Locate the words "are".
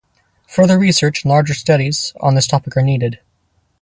2.75-2.81